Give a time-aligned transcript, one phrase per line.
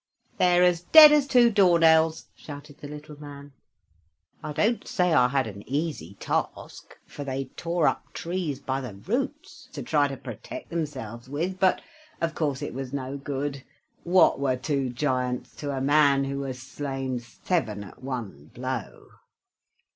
[0.39, 3.53] "They are as dead as two door nails," shouted the little man.
[4.41, 8.81] "I don't say that I had an easy task, for they tore up trees by
[8.81, 11.81] their roots to try to protect themselves with, but,
[12.19, 13.61] of course, it was no good.
[14.03, 19.09] What were two giants to a man who has slain seven at one blow?"